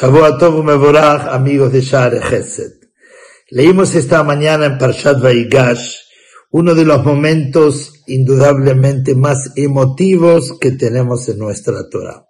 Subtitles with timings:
[0.00, 2.72] Shavuot Mevorach, amigos de Share Chesed.
[3.50, 5.96] Leímos esta mañana en Parshat Vaigash
[6.52, 12.26] uno de los momentos indudablemente más emotivos que tenemos en nuestra Torah.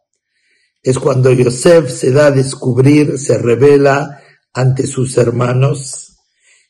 [0.82, 4.20] Es cuando Yosef se da a descubrir, se revela
[4.52, 6.16] ante sus hermanos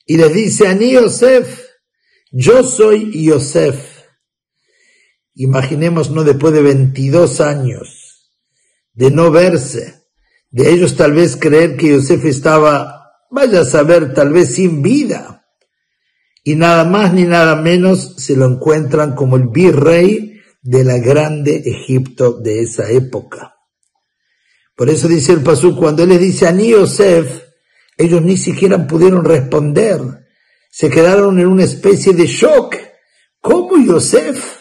[0.05, 1.67] y le dice, a mí Yosef,
[2.30, 4.03] yo soy Yosef.
[5.32, 8.37] Imaginemos, no después de 22 años
[8.92, 9.99] de no verse,
[10.50, 15.46] de ellos tal vez creer que Yosef estaba, vaya a saber, tal vez sin vida.
[16.42, 21.62] Y nada más ni nada menos se lo encuentran como el virrey de la grande
[21.64, 23.56] Egipto de esa época.
[24.74, 27.45] Por eso dice el Pasú, cuando él les dice a ni Yosef,
[27.96, 30.01] ellos ni siquiera pudieron responder.
[30.70, 32.76] Se quedaron en una especie de shock.
[33.40, 34.60] ¿Cómo Yosef?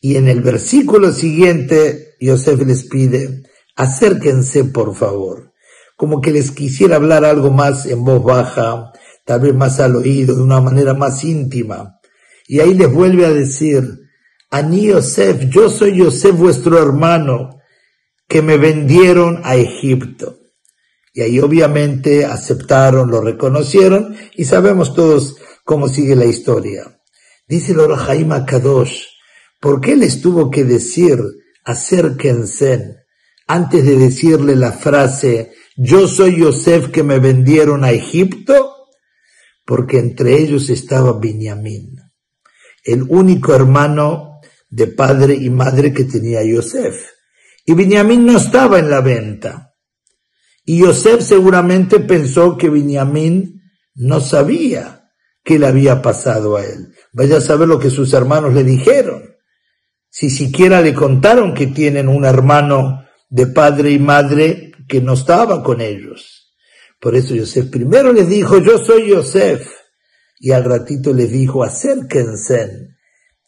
[0.00, 3.42] Y en el versículo siguiente, Yosef les pide,
[3.76, 5.52] acérquense por favor,
[5.96, 8.92] como que les quisiera hablar algo más en voz baja,
[9.24, 12.00] tal vez más al oído, de una manera más íntima.
[12.46, 13.84] Y ahí les vuelve a decir,
[14.50, 17.60] Ani Yosef, yo soy Yosef vuestro hermano,
[18.28, 20.38] que me vendieron a Egipto.
[21.14, 27.00] Y ahí obviamente aceptaron, lo reconocieron y sabemos todos cómo sigue la historia.
[27.46, 29.02] Dice el Orahaim Kadosh,
[29.60, 31.18] ¿por qué les tuvo que decir
[31.64, 33.01] acérquense
[33.52, 38.88] antes de decirle la frase, yo soy Yosef que me vendieron a Egipto,
[39.66, 41.96] porque entre ellos estaba Benjamín,
[42.82, 47.10] el único hermano de padre y madre que tenía Yosef.
[47.66, 49.74] Y Benjamín no estaba en la venta.
[50.64, 53.60] Y Yosef seguramente pensó que Benjamín
[53.94, 55.10] no sabía
[55.44, 56.94] qué le había pasado a él.
[57.12, 59.36] Vaya a saber lo que sus hermanos le dijeron.
[60.08, 63.01] Si siquiera le contaron que tienen un hermano
[63.32, 66.54] de padre y madre que no estaba con ellos.
[67.00, 69.66] Por eso Yosef primero les dijo, yo soy Yosef.
[70.38, 72.90] Y al ratito les dijo, acérquense.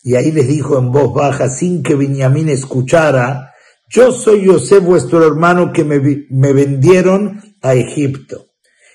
[0.02, 3.52] Y ahí les dijo en voz baja, sin que Benjamín escuchara,
[3.90, 8.46] yo soy Yosef vuestro hermano que me, me vendieron a Egipto.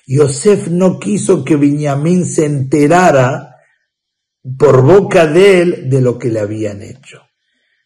[0.08, 3.54] Yosef no quiso que Benjamín se enterara
[4.58, 7.22] por boca de él de lo que le habían hecho.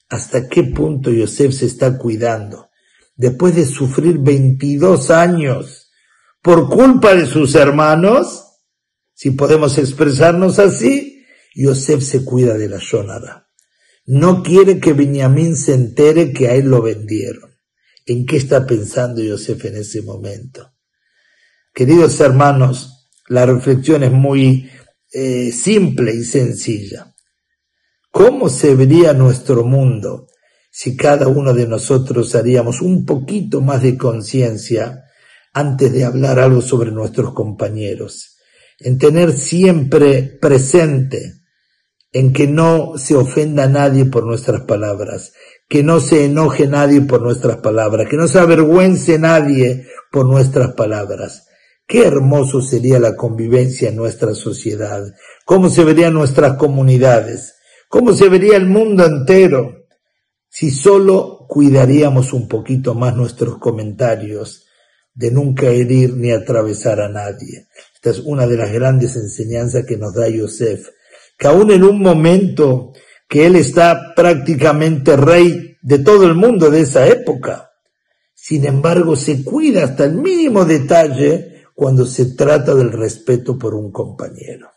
[0.09, 2.64] ¿Hasta qué punto Yosef se está cuidando?
[3.17, 5.91] Después de sufrir 22 años
[6.43, 8.45] por culpa de sus hermanos,
[9.15, 11.25] si podemos expresarnos así,
[11.55, 13.49] Yosef se cuida de la Shonara.
[14.07, 17.59] No quiere que Benjamín se entere que a él lo vendieron.
[18.05, 20.75] ¿En qué está pensando Yosef en ese momento?
[21.73, 24.71] Queridos hermanos, la reflexión es muy
[25.13, 27.15] eh, simple y sencilla.
[28.11, 30.29] ¿Cómo se vería nuestro mundo
[30.77, 35.05] si cada uno de nosotros haríamos un poquito más de conciencia
[35.53, 38.39] antes de hablar algo sobre nuestros compañeros,
[38.81, 41.35] en tener siempre presente
[42.11, 45.33] en que no se ofenda a nadie por nuestras palabras,
[45.69, 50.73] que no se enoje nadie por nuestras palabras, que no se avergüence nadie por nuestras
[50.73, 51.47] palabras.
[51.87, 55.05] Qué hermoso sería la convivencia en nuestra sociedad,
[55.45, 57.55] cómo se verían nuestras comunidades,
[57.89, 59.84] cómo se vería el mundo entero
[60.55, 64.67] si solo cuidaríamos un poquito más nuestros comentarios
[65.13, 67.67] de nunca herir ni atravesar a nadie.
[67.93, 70.91] Esta es una de las grandes enseñanzas que nos da Yosef,
[71.37, 72.93] que aún en un momento
[73.29, 77.73] que él está prácticamente rey de todo el mundo de esa época,
[78.33, 83.91] sin embargo se cuida hasta el mínimo detalle cuando se trata del respeto por un
[83.91, 84.71] compañero.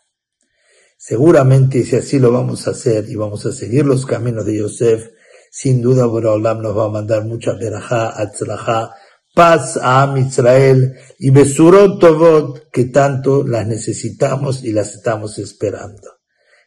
[0.96, 5.10] Seguramente si así lo vamos a hacer y vamos a seguir los caminos de Yosef,
[5.50, 8.90] sin duda Boraholam nos va a mandar mucha verajá, atzlajá,
[9.34, 16.18] paz a Am Israel y Besurot Tovot que tanto las necesitamos y las estamos esperando.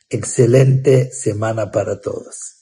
[0.09, 2.60] Excelente semana para todos.